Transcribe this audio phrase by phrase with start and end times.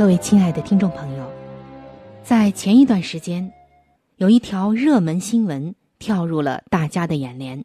[0.00, 1.30] 各位亲爱的听众朋友，
[2.24, 3.52] 在前一段时间，
[4.16, 5.74] 有一条热门新闻。
[5.98, 7.62] 跳入了大家的眼帘。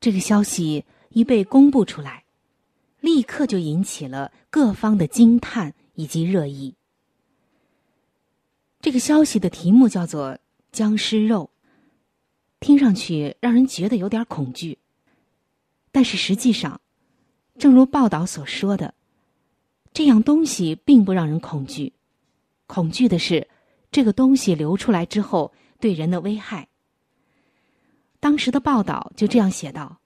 [0.00, 2.24] 这个消息一被公布出来，
[3.00, 6.74] 立刻就引起了各方的惊叹以及热议。
[8.82, 10.38] 这个消息的题目叫做
[10.72, 11.48] “僵尸肉”，
[12.60, 14.78] 听上去让人觉得有点恐惧。
[15.90, 16.78] 但是实际上，
[17.58, 18.92] 正如报道所说的，
[19.94, 21.92] 这样东西并不让人恐惧，
[22.66, 23.48] 恐惧的是
[23.92, 26.68] 这个东西流出来之后对人的危害。
[28.18, 30.00] 当时的报道就这样写道：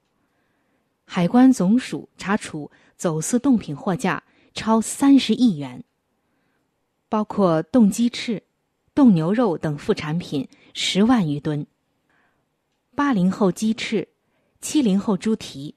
[1.06, 4.22] 海关总署查处走私冻品货价
[4.52, 5.82] 超三十亿元，
[7.08, 8.42] 包括冻鸡翅、
[8.94, 11.66] 冻牛肉等副产品十万余吨。
[12.94, 14.06] 八零后鸡翅、
[14.60, 15.74] 七零后猪蹄，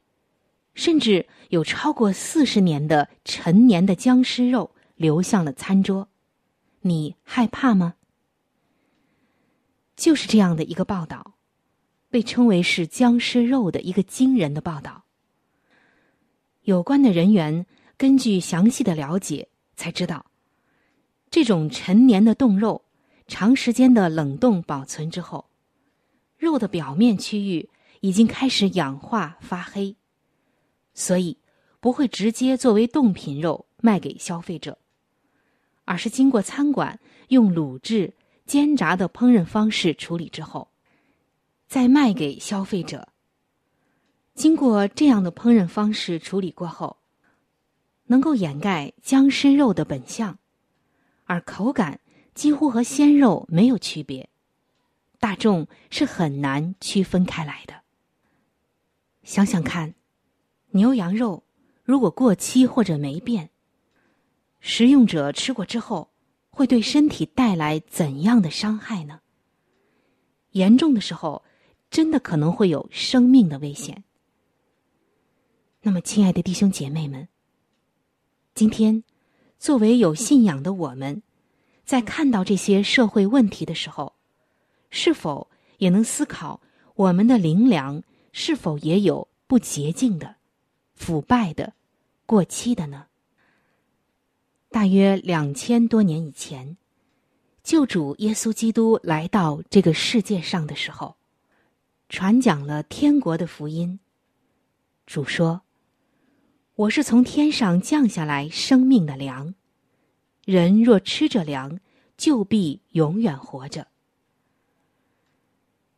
[0.73, 6.09] 甚至有超过四十年的陈年的僵尸肉流向了餐桌，
[6.81, 7.95] 你害怕吗？
[9.95, 11.35] 就是这样的一个报道。
[12.09, 15.05] 被称为是僵尸肉的一个惊人的报道。
[16.63, 17.65] 有关的人员
[17.95, 19.47] 根据详细的了解
[19.77, 20.25] 才知道，
[21.29, 22.83] 这种陈年的冻肉，
[23.27, 25.49] 长时间的冷冻保存之后，
[26.37, 27.69] 肉的表面区域
[28.01, 29.95] 已经开始氧化发黑，
[30.93, 31.37] 所以
[31.79, 34.77] 不会直接作为冻品肉卖给消费者，
[35.85, 38.13] 而是经过餐馆用卤制、
[38.45, 40.67] 煎炸的烹饪方式处理之后。
[41.67, 43.07] 再卖给消费者。
[44.35, 46.97] 经过这样的烹饪方式处理过后，
[48.07, 50.37] 能够掩盖僵尸肉的本相，
[51.23, 52.01] 而口感
[52.35, 54.27] 几乎和鲜肉没有区别，
[55.17, 57.73] 大众是很难区分开来的。
[59.23, 59.95] 想想看，
[60.71, 61.43] 牛羊肉
[61.83, 63.49] 如果过期或者霉变，
[64.59, 66.09] 食用者吃过之后，
[66.49, 69.21] 会对身体带来怎样的伤害呢？
[70.51, 71.43] 严重的时候。
[71.91, 74.05] 真的可能会有生命的危险。
[75.81, 77.27] 那么，亲爱的弟兄姐妹们，
[78.55, 79.03] 今天
[79.59, 81.21] 作为有信仰的我们，
[81.83, 84.13] 在看到这些社会问题的时候，
[84.89, 85.49] 是否
[85.79, 86.61] 也能思考
[86.95, 88.01] 我们的灵粮
[88.31, 90.37] 是否也有不洁净的、
[91.01, 91.73] 腐败的、
[92.27, 93.07] 过期的呢？
[94.69, 96.77] 大约两千多年以前，
[97.63, 101.17] 救主耶稣基督来到这个世界上的时候。
[102.07, 103.99] 传讲了天国的福音。
[105.07, 105.63] 主说
[106.75, 109.55] ：“我是从天上降下来生命的粮，
[110.45, 111.79] 人若吃着粮，
[112.15, 113.87] 就必永远活着。”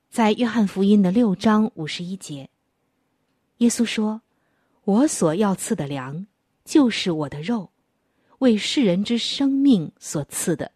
[0.09, 2.49] 在约翰福音的六章五十一节，
[3.57, 4.21] 耶稣说
[4.83, 6.25] ：“我所要赐的粮，
[6.65, 7.71] 就是我的肉，
[8.39, 10.71] 为世人之生命所赐的。”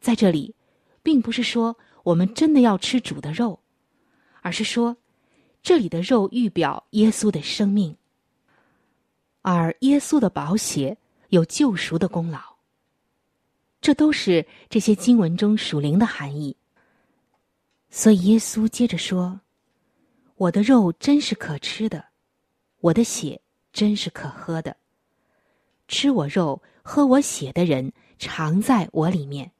[0.00, 0.54] 在这里，
[1.02, 3.60] 并不是说我们真的要吃主的肉。
[4.42, 4.96] 而是说，
[5.62, 7.94] 这里的肉预表耶稣的生命，
[9.42, 10.96] 而耶稣的宝血
[11.28, 12.40] 有救赎的功劳。
[13.82, 16.56] 这都是这些经文中属灵的含义。
[17.90, 19.38] 所以耶稣接着说
[20.36, 22.02] ：“我的肉真是可吃的，
[22.80, 23.40] 我的血
[23.72, 24.76] 真是可喝的。
[25.88, 29.50] 吃我肉、喝我血的人，常在我里面，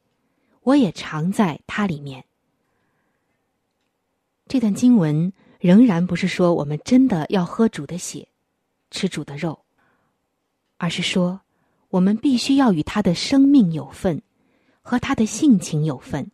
[0.63, 2.25] 我也常在他里面。”
[4.47, 8.29] 这段经文仍然不是说我们真的要喝主的血，
[8.91, 9.65] 吃主的肉，
[10.77, 11.41] 而是说
[11.89, 14.23] 我们必须要与他的生命有份，
[14.83, 16.31] 和他的性情有份，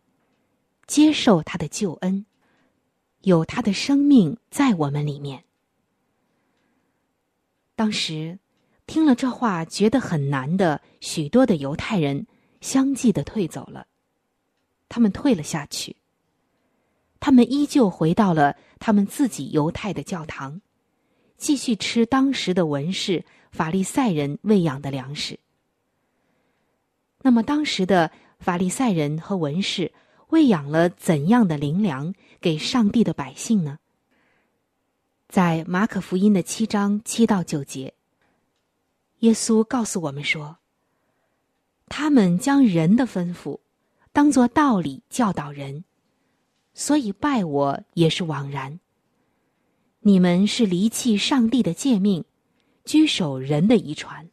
[0.87, 2.25] 接受他的救恩，
[3.21, 5.43] 有他的生命在我们里面。
[7.77, 8.39] 当时
[8.87, 12.25] 听了这话觉得很难的许多的犹太人
[12.59, 13.85] 相继的退走了，
[14.89, 15.95] 他们退了下去。
[17.19, 20.59] 他们依旧回到了他们自己犹太的教堂，
[21.37, 25.39] 继续吃当时的文士法利赛人喂养的粮食。
[27.21, 29.93] 那么，当时的法利赛人和文士
[30.29, 33.77] 喂养了怎样的灵粮给上帝的百姓呢？
[35.27, 37.93] 在马可福音的七章七到九节，
[39.19, 40.57] 耶稣告诉我们说
[41.89, 43.59] ：“他们将人的吩咐
[44.13, 45.83] 当作道理教导人。”
[46.73, 48.79] 所以拜我也是枉然。
[49.99, 52.23] 你们是离弃上帝的诫命，
[52.85, 54.29] 居守人的遗传。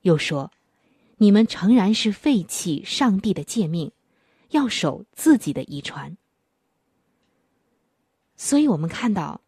[0.00, 0.50] 又说，
[1.18, 3.92] 你们诚然是废弃上帝的诫命，
[4.50, 6.16] 要守自己的遗传。
[8.36, 9.42] 所以我们看到，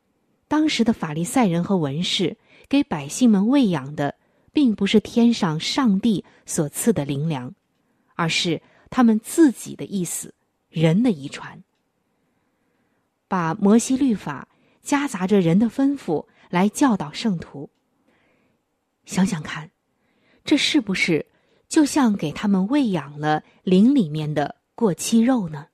[0.48, 2.36] 当时的法利赛人和文士
[2.68, 4.14] 给百姓们喂养的，
[4.52, 7.54] 并不是天上上帝所赐的灵粮，
[8.14, 10.34] 而是他们自己的意思，
[10.68, 11.62] 人的遗传。
[13.28, 14.48] 把摩西律法
[14.82, 17.68] 夹杂着人的吩咐来教导圣徒。
[19.04, 19.70] 想想看，
[20.44, 21.26] 这是不是
[21.68, 25.66] 就像给他们喂养了灵里面的过期肉呢？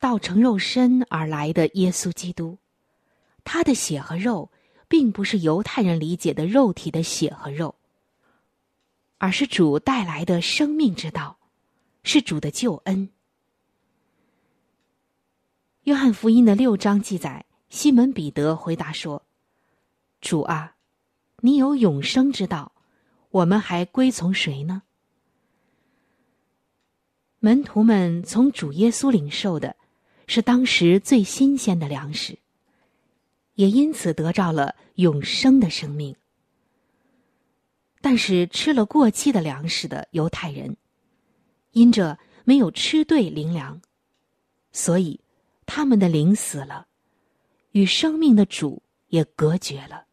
[0.00, 2.56] 道成肉身而来的耶稣基督，
[3.44, 4.50] 他的血和肉，
[4.88, 7.74] 并不是犹太人理解的肉体的血和肉，
[9.18, 11.36] 而是主带来的生命之道，
[12.02, 13.10] 是主的救恩。
[15.82, 19.22] 约翰福音的六章记载，西门彼得回答说
[20.22, 20.76] ：“主啊，
[21.40, 22.72] 你有永生之道，
[23.30, 24.82] 我们还归从谁呢？”
[27.40, 29.76] 门徒们从主耶稣领受的，
[30.32, 32.38] 是当时最新鲜的粮食，
[33.54, 36.14] 也因此得着了永生的生命。
[38.00, 40.76] 但是吃了过期的粮食的犹太人，
[41.72, 43.82] 因着没有吃对灵粮，
[44.70, 45.18] 所以。
[45.66, 46.88] 他们的灵死了，
[47.70, 50.04] 与生命的主也隔绝了，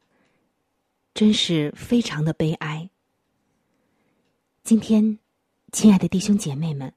[1.15, 2.87] 真是非常的悲哀。
[4.63, 5.17] 今天，
[5.71, 6.93] 亲爱的弟兄姐妹们，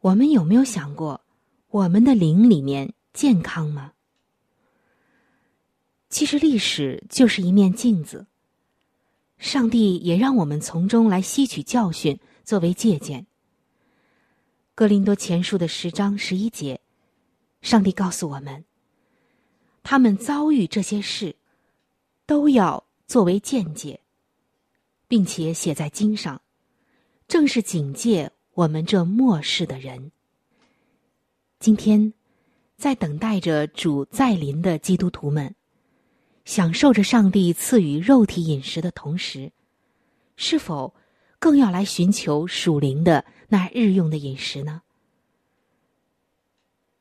[0.00, 1.22] 我们有没有想过，
[1.70, 3.92] 我们的灵里面健康吗？
[6.08, 8.26] 其实历史就是一面镜子，
[9.36, 13.26] 上帝也让我们从中来吸取教训，作为借鉴。
[14.74, 16.80] 哥林多前书的十章十一节。
[17.60, 18.64] 上帝告诉我们，
[19.82, 21.36] 他们遭遇这些事，
[22.24, 24.00] 都要作为见解，
[25.06, 26.40] 并且写在经上，
[27.26, 30.12] 正是警戒我们这末世的人。
[31.60, 32.12] 今天，
[32.76, 35.56] 在等待着主再临的基督徒们，
[36.44, 39.50] 享受着上帝赐予肉体饮食的同时，
[40.36, 40.94] 是否
[41.40, 44.82] 更要来寻求属灵的那日用的饮食呢？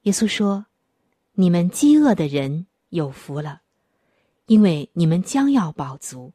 [0.01, 0.65] 耶稣说
[1.33, 3.61] ：“你们饥饿的人有福了，
[4.47, 6.33] 因为你们将要饱足。”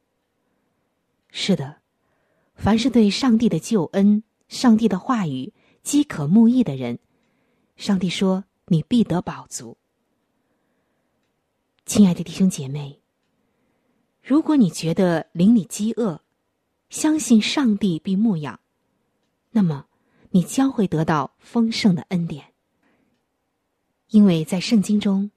[1.29, 1.81] 是的，
[2.55, 6.99] 凡是对上帝的救恩、上帝的话语饥渴慕义的人，
[7.83, 9.75] 上帝说：“你必得饱足。”
[11.85, 13.01] 亲爱的弟兄姐妹，
[14.21, 16.21] 如果你觉得邻里饥饿，
[16.89, 18.57] 相信上帝必牧养，
[19.51, 19.87] 那么
[20.29, 22.53] 你将会得到丰盛的恩典。
[24.11, 25.29] 因为在圣经中，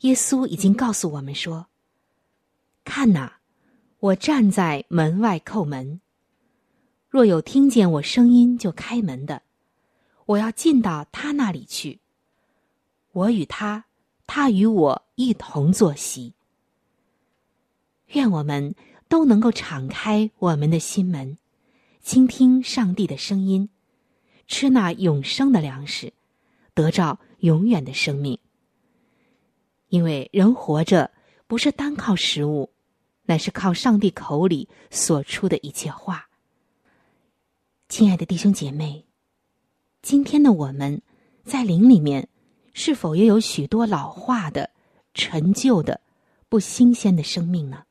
[0.00, 1.68] 耶稣已经告诉我们说
[2.82, 3.38] ：“看哪，
[4.00, 6.00] 我站在门外叩门。
[7.08, 9.42] 若有听见我声音就开门的，
[10.26, 12.00] 我要进到他那里去。
[13.12, 13.84] 我与他，
[14.26, 16.34] 他与我一同坐席。
[18.08, 18.74] 愿我们
[19.08, 21.38] 都能够敞开我们的心门，
[22.02, 23.70] 倾听上帝的声音，
[24.48, 26.12] 吃那永生的粮食，
[26.74, 28.38] 得着。”永远的生命，
[29.88, 31.10] 因为人活着
[31.48, 32.70] 不是单靠食物，
[33.24, 36.28] 乃是靠上帝口里所出的一切话。
[37.88, 39.04] 亲爱的弟兄姐妹，
[40.02, 41.02] 今天的我们
[41.42, 42.28] 在灵里面，
[42.72, 44.70] 是否也有许多老化的、
[45.14, 46.00] 陈旧的、
[46.48, 47.84] 不新鲜的生命呢？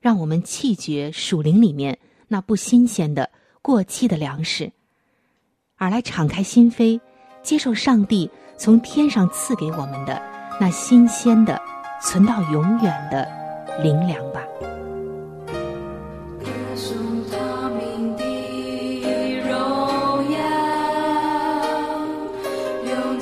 [0.00, 1.98] 让我们弃绝属灵里面
[2.28, 3.30] 那不新鲜的、
[3.62, 4.70] 过期的粮食，
[5.76, 7.00] 而来敞开心扉。
[7.40, 10.20] 接受上帝从天上赐给我们的
[10.60, 11.58] 那新鲜的、
[12.02, 13.26] 存到永远的
[13.82, 14.42] 灵粮吧。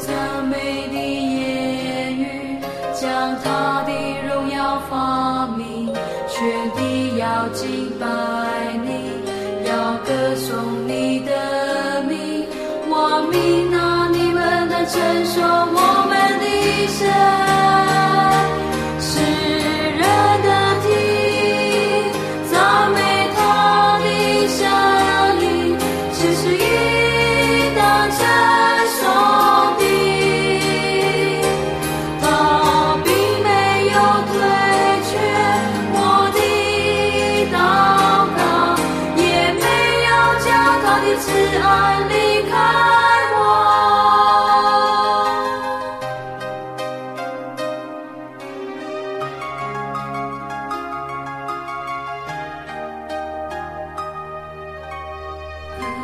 [0.06, 0.14] 赞
[0.46, 0.54] 美
[0.88, 2.22] 的言语，
[2.94, 3.90] 将他的
[4.28, 5.92] 荣耀发明，
[6.28, 8.06] 全地要敬拜
[8.84, 8.88] 你，
[9.68, 9.70] 要
[10.04, 12.46] 歌颂你的名。
[12.88, 14.94] 我明，那你们能承
[15.26, 16.44] 受我们的
[16.86, 18.15] 神？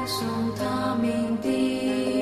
[0.07, 2.22] 送他名的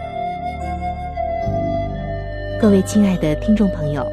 [2.61, 4.05] 各位亲爱的听众朋友，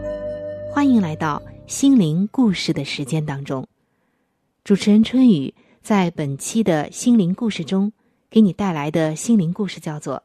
[0.73, 3.69] 欢迎来到心灵故事的时间当中。
[4.65, 7.93] 主持人春雨在本期的心灵故事中，
[8.31, 10.17] 给你带来的心灵故事叫做《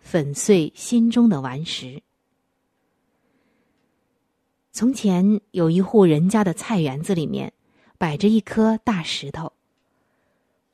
[0.00, 1.86] 粉碎心中的顽石》。
[4.72, 7.52] 从前有一户人家的菜园子里面，
[7.96, 9.52] 摆着一颗大石头，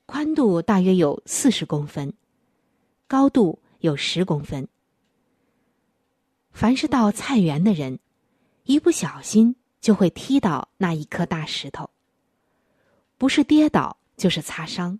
[0.07, 2.11] 宽度大约有四十公分，
[3.07, 4.67] 高度有十公分。
[6.53, 7.99] 凡是到菜园的人，
[8.63, 11.89] 一不小心就会踢到那一颗大石头。
[13.17, 14.99] 不是跌倒，就是擦伤。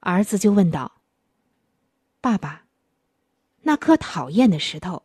[0.00, 1.00] 儿子就问道
[2.20, 2.64] ：“爸爸，
[3.60, 5.04] 那颗讨厌的石头，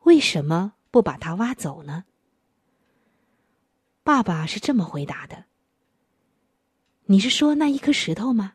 [0.00, 2.04] 为什么不把它挖走呢？”
[4.02, 5.44] 爸爸是这么回答的
[7.06, 8.54] ：“你是说那一颗石头吗？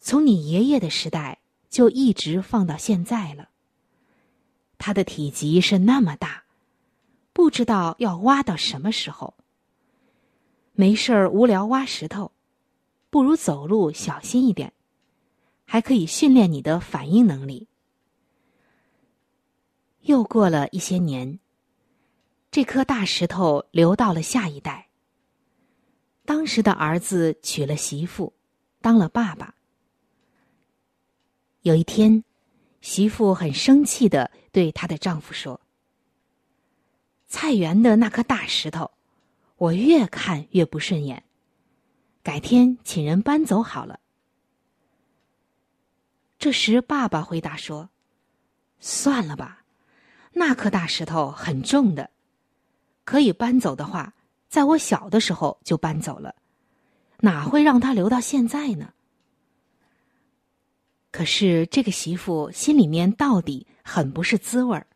[0.00, 1.38] 从你爷爷的时代
[1.68, 3.50] 就一直放到现在了。”
[4.82, 6.44] 它的体积是那么大，
[7.34, 9.34] 不知道要挖到什么时候。
[10.72, 12.32] 没事儿无聊挖石头，
[13.10, 14.72] 不如走路小心一点，
[15.66, 17.68] 还可以训练你的反应能力。
[20.00, 21.38] 又过了一些年，
[22.50, 24.88] 这颗大石头流到了下一代。
[26.24, 28.32] 当时的儿子娶了媳妇，
[28.80, 29.54] 当了爸爸。
[31.60, 32.24] 有一天。
[32.82, 35.60] 媳妇很生气的对她的丈夫说
[37.28, 38.90] ：“菜园的那颗大石头，
[39.56, 41.24] 我越看越不顺眼，
[42.22, 44.00] 改天请人搬走好了。”
[46.38, 47.90] 这时，爸爸回答说
[48.80, 49.64] ：“算了吧，
[50.32, 52.10] 那颗大石头很重的，
[53.04, 54.14] 可以搬走的话，
[54.48, 56.34] 在我小的时候就搬走了，
[57.18, 58.94] 哪会让它留到现在呢？”
[61.10, 64.86] 可是这个媳妇心里面到底很不是滋味儿。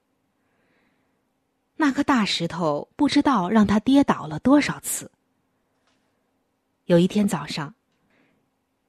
[1.77, 5.11] 那颗大石头不知道让他跌倒了多少次。
[6.85, 7.75] 有一天早上，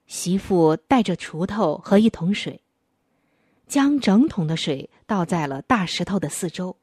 [0.06, 2.62] 媳妇带着锄头和一桶水，
[3.68, 6.78] 将整桶的水倒在了大石头的四周。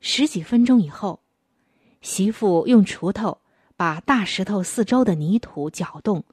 [0.00, 1.20] 十几分钟以后，
[2.00, 3.38] 媳妇用锄头
[3.76, 6.24] 把大石头四周的泥土搅动，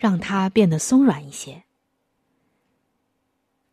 [0.00, 1.64] 让它变得松软一些。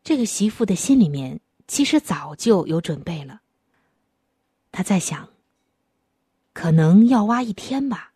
[0.03, 3.41] 这个媳妇的心里面其实早就有准备了。
[4.73, 5.29] 她在想，
[6.51, 8.11] 可能要挖一天吧。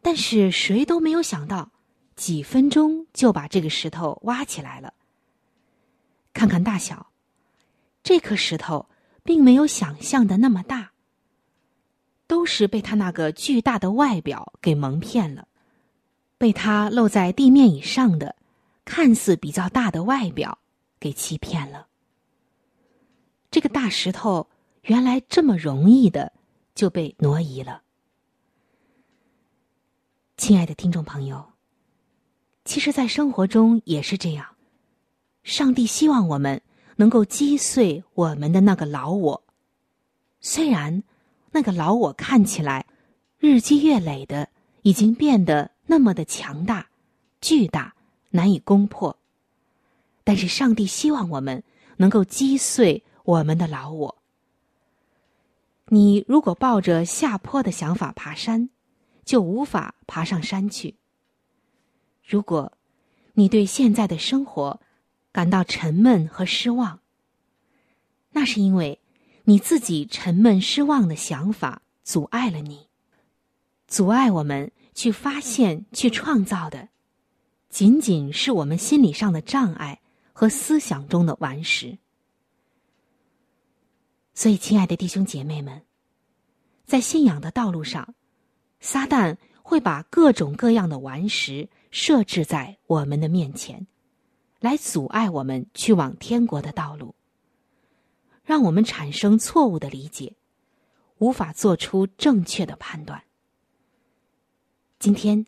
[0.00, 1.72] 但是谁都没有想到，
[2.16, 4.94] 几分钟就把这个石头挖起来了。
[6.32, 7.12] 看看大小，
[8.02, 8.88] 这颗石头
[9.22, 10.92] 并没有想象的那么大。
[12.26, 15.48] 都是被他那个巨大的外表给蒙骗了，
[16.40, 18.34] 被它露在地面以上的、
[18.86, 20.56] 看似比较大的外表
[20.98, 21.86] 给欺骗了。
[23.50, 24.48] 这个大石头
[24.84, 26.32] 原来这么容易的
[26.74, 27.82] 就被挪移了。
[30.38, 31.44] 亲爱的听众朋友，
[32.64, 34.46] 其实，在生活中也是这样。
[35.42, 36.62] 上帝希望我们
[36.96, 39.44] 能够击碎我们的那个老我，
[40.40, 41.02] 虽然
[41.50, 42.86] 那个老我看起来
[43.36, 44.48] 日积月累的
[44.80, 46.86] 已经变得那么的强大、
[47.40, 47.96] 巨大、
[48.30, 49.18] 难以攻破，
[50.22, 51.64] 但是上帝希望我们
[51.96, 54.16] 能够击碎我们的老我。
[55.86, 58.70] 你如果抱着下坡的想法爬山，
[59.24, 60.94] 就无法爬上山去。
[62.24, 62.72] 如果
[63.32, 64.80] 你对现在的生活
[65.32, 67.00] 感到沉闷和失望，
[68.30, 69.00] 那是因为
[69.42, 72.86] 你自己沉闷失望的想法阻碍了你，
[73.88, 74.70] 阻碍我们
[75.00, 76.90] 去发现、去创造的，
[77.70, 79.98] 仅仅是我们心理上的障碍
[80.30, 81.96] 和思想中的顽石。
[84.34, 85.80] 所以，亲爱的弟兄姐妹们，
[86.84, 88.14] 在信仰的道路上。
[88.80, 93.86] 撒旦会把各种各样的顽石设置在我们的面前，
[94.58, 97.14] 来阻碍我们去往天国的道路，
[98.44, 100.34] 让我们产生错误的理解，
[101.16, 103.22] 无法做出正确的判断。
[105.00, 105.46] 今天，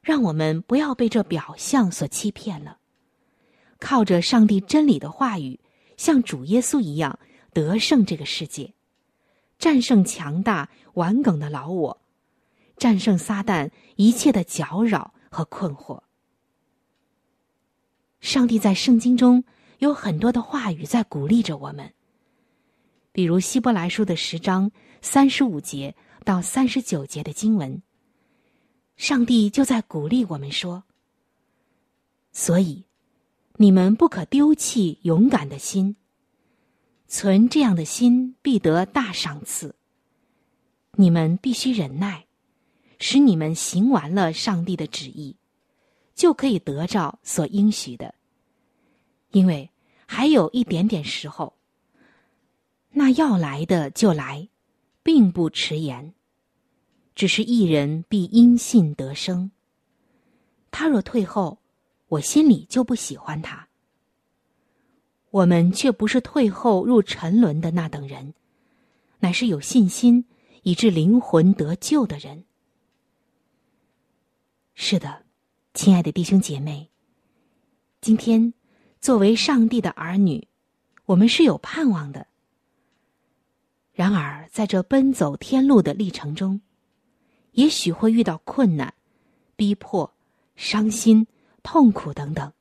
[0.00, 2.78] 让我们不要被这表象所欺骗了，
[3.80, 5.58] 靠着上帝真理的话语，
[5.96, 7.18] 像主耶稣一样
[7.52, 8.74] 得胜这个世界，
[9.58, 12.00] 战胜强大顽梗的老我。
[12.76, 16.00] 战胜撒旦一切的搅扰和困惑。
[18.20, 19.42] 上帝在圣经中
[19.78, 21.92] 有很多的话语在鼓励着我们，
[23.10, 27.82] 比如希伯来书的十章三十五节到三十九节的经文，
[29.02, 30.84] 上帝就在鼓励我们说
[32.30, 32.84] ：“所以，
[33.56, 35.96] 你们不可丢弃勇敢的心，
[37.08, 39.74] 存这样的心必得大赏赐。
[40.92, 42.26] 你们必须忍耐。”
[43.00, 45.34] 使你们行完了上帝的旨意，
[46.14, 48.14] 就可以得着所应许的。
[49.32, 49.68] 因为
[50.06, 51.56] 还有一点点时候，
[52.90, 54.48] 那要来的就来，
[55.02, 56.14] 并不迟延。
[57.14, 59.50] 只是一人必因信得生。
[60.70, 61.58] 他若退后，
[62.08, 63.68] 我心里就不喜欢他。
[65.30, 68.34] 我们却不是退后入沉沦的那等人，
[69.20, 70.26] 乃是有信心
[70.62, 72.44] 以致灵魂得救的人。
[74.74, 75.24] 是的，
[75.74, 76.90] 亲爱的弟兄姐妹，
[78.00, 78.52] 今天
[79.00, 80.48] 作为上帝的儿女，
[81.06, 82.26] 我们是有盼望的。
[83.92, 86.60] 然而，在这奔走天路的历程中，
[87.52, 88.92] 也许会遇到困难、
[89.56, 90.12] 逼迫、
[90.56, 91.26] 伤心、
[91.62, 92.52] 痛苦等等。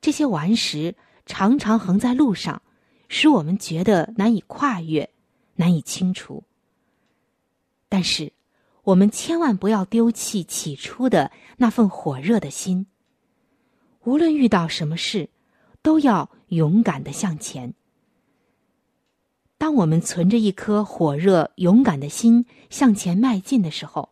[0.00, 2.62] 这些顽石常常横在路上，
[3.08, 5.10] 使我们觉得难以跨越、
[5.56, 6.44] 难以清除。
[7.88, 8.32] 但是，
[8.82, 12.86] 我们千万不要丢弃起初的那份火热的心。
[14.04, 15.28] 无论遇到什么事，
[15.82, 17.74] 都要勇敢的向前。
[19.58, 24.10] 当我们存着一颗火热勇敢的心向前迈进的时候，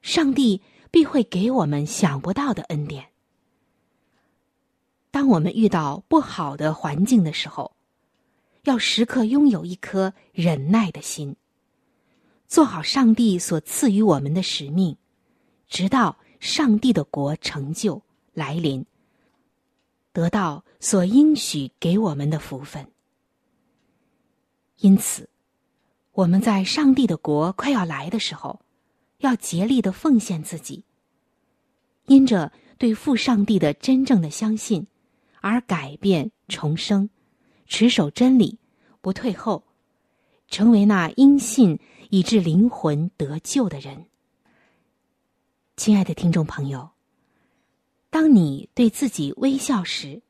[0.00, 3.06] 上帝必会给我们想不到的恩典。
[5.10, 7.72] 当我们遇到不好的环境的时候，
[8.62, 11.36] 要时刻拥有一颗忍耐的心。
[12.46, 14.96] 做好上帝所赐予我们的使命，
[15.66, 18.00] 直到上帝的国成就
[18.32, 18.86] 来临，
[20.12, 22.86] 得到所应许给我们的福分。
[24.78, 25.28] 因此，
[26.12, 28.60] 我们在上帝的国快要来的时候，
[29.18, 30.84] 要竭力的奉献自己，
[32.06, 34.86] 因着对父上帝的真正的相信，
[35.40, 37.08] 而改变重生，
[37.66, 38.58] 持守真理，
[39.00, 39.64] 不退后，
[40.48, 41.78] 成为那因信。
[42.10, 44.06] 以致灵魂得救的人，
[45.76, 46.90] 亲爱的听众朋友，
[48.08, 50.22] 当你对自己微笑时，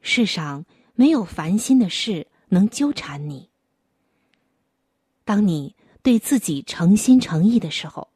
[0.00, 3.48] 世上没有烦心的事能纠缠你；
[5.24, 8.08] 当你对自己诚心诚意的时候，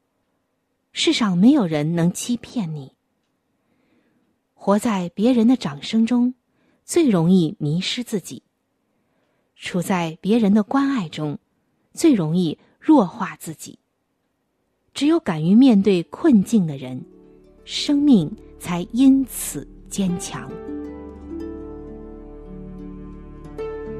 [0.92, 2.92] 世上没有人能欺骗你。
[4.54, 6.34] 活在别人的掌声中，
[6.84, 8.42] 最容易迷失自己；
[9.56, 11.38] 处在别人的关爱中，
[11.92, 13.78] 最容易弱化自己。
[14.92, 17.04] 只有敢于面对困境的人，
[17.64, 20.50] 生命才因此坚强。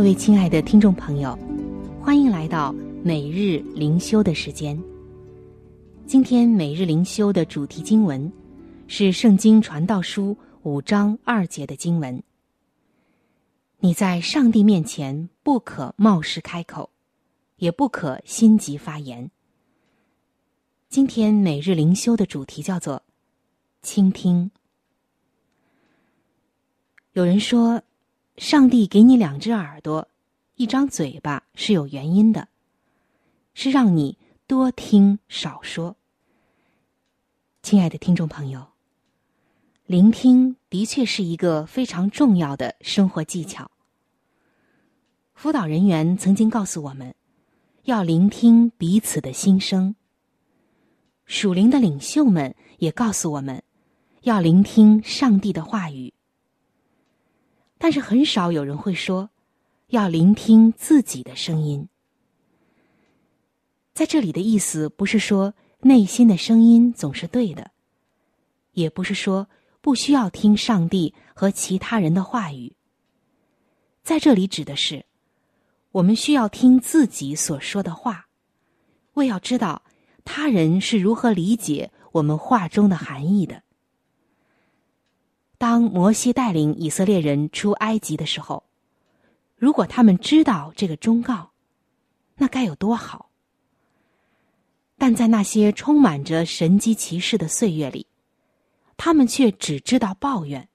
[0.00, 1.38] 各位亲爱的听众朋友，
[2.00, 2.72] 欢迎来到
[3.04, 4.82] 每日灵修的时间。
[6.06, 8.32] 今天每日灵修的主题经文
[8.86, 10.34] 是《圣经传道书》。
[10.62, 12.22] 五章二节的经文：
[13.80, 16.88] 你在上帝面前不可冒失开口，
[17.56, 19.30] 也不可心急发言。
[20.88, 23.02] 今天每日灵修的主题叫做
[23.84, 24.50] “倾听”。
[27.12, 27.82] 有人说，
[28.40, 30.08] 上帝给你两只耳朵、
[30.56, 32.48] 一张嘴巴是有原因的，
[33.52, 35.94] 是让你多听少说。
[37.60, 38.66] 亲爱的听众朋友。
[39.84, 43.70] 聆听的确是一个非常重要的生活技巧。
[45.34, 47.14] 辅导人员曾经告诉我们，
[47.82, 49.94] 要聆听彼此的心声。
[51.26, 53.62] 属灵的领袖们也告诉我们，
[54.22, 56.14] 要聆听上帝的话语。
[57.82, 59.30] 但是很少有人会说，
[59.88, 61.88] 要聆听自己的声音。
[63.94, 67.72] 在这里的意思不是说内心的声音总是对的，
[68.72, 69.48] 也不是说。
[69.82, 72.76] 不需要听上帝和其他人的话语。
[74.02, 75.06] 在这里指的是，
[75.92, 78.26] 我们需要听自己所说的话，
[79.14, 79.80] 为要知道
[80.22, 83.62] 他人是如何理解我们话中的含义的。
[85.60, 88.64] 当摩西带领以色列人出埃及的时候，
[89.56, 91.50] 如果他们知道这个忠告，
[92.36, 93.28] 那该有多好！
[94.96, 98.06] 但在那些充满着神机骑士的岁月里，
[98.96, 100.66] 他们却只知道抱怨。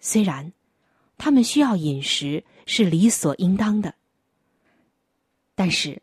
[0.00, 0.50] 虽然
[1.18, 3.94] 他们需要饮食是理所应当的，
[5.54, 6.00] 但是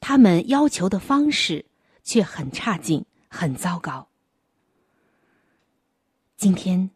[0.00, 1.66] 他们要求的方式
[2.02, 4.08] 却很差劲、很糟糕。
[6.36, 6.90] 今天，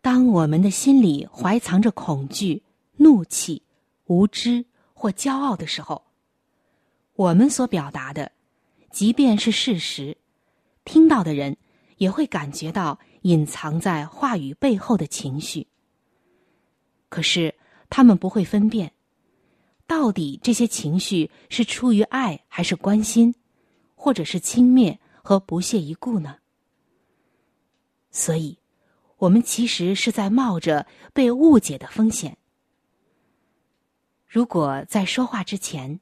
[0.00, 2.62] 当我们的心里怀藏着恐惧、
[2.96, 3.62] 怒气、
[4.06, 6.04] 无知或骄傲的时候，
[7.14, 8.32] 我们所表达的，
[8.90, 10.16] 即便是事实，
[10.84, 11.56] 听到的人。
[11.98, 15.66] 也会感觉到隐藏在话语背后的情绪，
[17.08, 17.52] 可是
[17.90, 18.92] 他们不会分辨，
[19.84, 23.34] 到底这些情绪是出于爱还是关心，
[23.96, 26.36] 或者是轻蔑和不屑一顾呢？
[28.10, 28.58] 所以，
[29.18, 32.36] 我们其实是在冒着被误解的风险。
[34.26, 36.00] 如果在说话之前，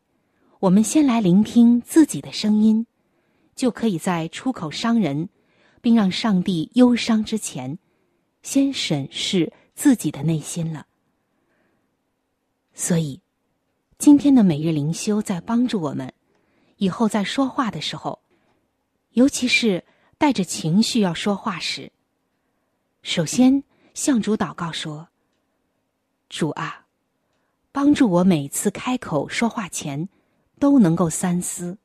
[0.60, 2.86] 我们先来聆听自己的声音，
[3.54, 5.28] 就可以在出口伤人。
[5.82, 7.78] 并让上帝忧伤之前，
[8.42, 10.84] 先审视自己的内心了。
[12.74, 13.20] 所以，
[13.96, 16.12] 今天的每日灵修在帮助我们，
[16.78, 18.20] 以后在说话的时候，
[19.10, 19.84] 尤其是
[20.18, 21.92] 带着情绪要说话时，
[23.06, 23.62] 首先
[23.94, 25.06] 向主祷告说
[26.28, 26.86] ：“主啊，
[27.70, 30.08] 帮助我每次开口说话前
[30.58, 31.78] 都能够三思，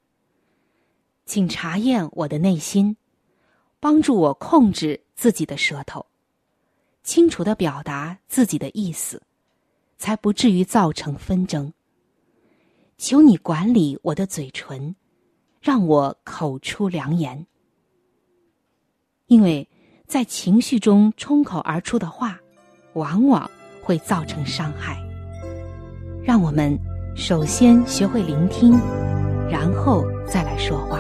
[1.28, 2.98] 请查验我的内心。”
[3.80, 6.04] 帮助我控制自己的舌头，
[7.04, 9.22] 清楚的表达自己的意思，
[10.00, 11.72] 才不至于造成纷争。
[12.98, 14.96] 求你管理我的嘴唇，
[15.62, 17.46] 让我口出良言。
[19.28, 19.68] 因为
[20.12, 22.38] 在情绪中冲口而出的话，
[22.96, 23.50] 往往
[23.82, 24.98] 会造成伤害。
[26.22, 26.78] 让我们
[27.16, 28.78] 首先学会聆听，
[29.50, 31.00] 然后再来说话。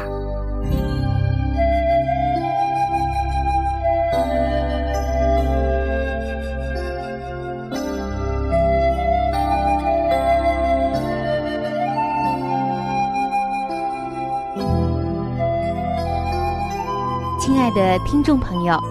[17.41, 18.82] 亲爱的听众朋友，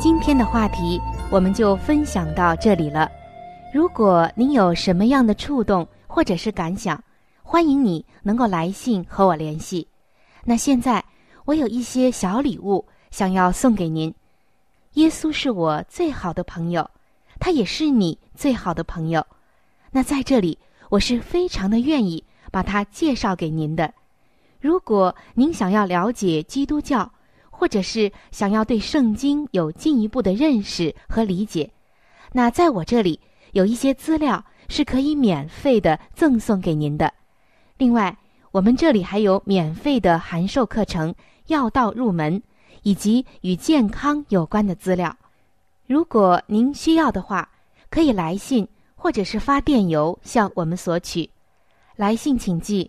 [0.00, 3.10] 今天的话题我们就分享到这里了。
[3.74, 7.02] 如果您有什么样的触动或者是感想，
[7.42, 9.86] 欢迎你能够来信和我联系。
[10.44, 11.04] 那现在
[11.44, 14.14] 我有一些小礼物想要送给您。
[14.92, 16.88] 耶稣是我最好的朋友，
[17.40, 19.26] 他也是你最好的朋友。
[19.90, 20.56] 那在这里，
[20.90, 23.92] 我是非常的愿意把他介绍给您的。
[24.60, 27.10] 如果您想要了解基督教，
[27.58, 31.68] 或者是想要对圣经有进一步的认识和理解，
[32.30, 33.18] 那在我这里
[33.50, 37.12] 有一些资料是可以免费的赠送给您的。
[37.76, 38.16] 另外，
[38.52, 41.12] 我们这里还有免费的函授课程
[41.48, 42.38] 《药道入门》，
[42.84, 45.12] 以及与健康有关的资料。
[45.88, 47.50] 如果您需要的话，
[47.90, 51.28] 可以来信或者是发电邮向我们索取。
[51.96, 52.88] 来信请寄。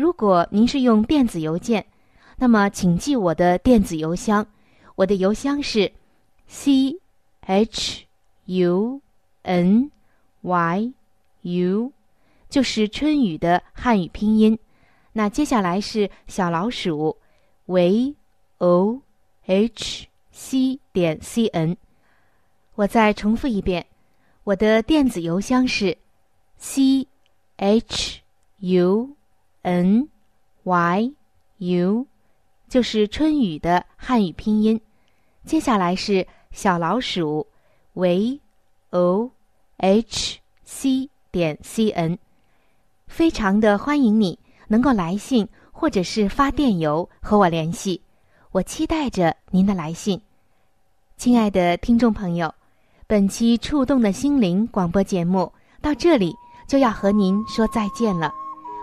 [0.00, 1.84] 如果您是用电子邮件，
[2.38, 4.46] 那么请记我的电子邮箱，
[4.94, 5.92] 我的邮箱是
[6.46, 6.98] c
[7.42, 8.06] h
[8.46, 9.02] u
[9.42, 9.90] n
[10.40, 10.94] y
[11.42, 11.92] u，
[12.48, 14.58] 就是春雨的汉语拼音。
[15.12, 17.18] 那接下来是小老鼠
[17.66, 18.16] v
[18.56, 19.02] o
[19.44, 21.76] h c 点 c n。
[22.74, 23.84] 我再重复一遍，
[24.44, 25.98] 我的电子邮箱是
[26.56, 27.06] c
[27.58, 28.20] h
[28.60, 29.14] u
[29.62, 30.08] n
[30.64, 31.12] y
[31.58, 32.06] u，
[32.68, 34.80] 就是春雨的汉语拼音。
[35.44, 37.46] 接下来是小老鼠
[37.94, 38.40] v
[38.90, 39.30] o
[39.78, 42.18] h c 点 c n，
[43.06, 48.00] 非常的欢迎你能够来信或者是发电邮和我联系，
[48.52, 50.20] 我期待着您的来信。
[51.16, 52.54] 亲爱的听众朋友，
[53.06, 56.34] 本期触动的心灵广播节目到这里
[56.66, 58.39] 就要和您说再见了。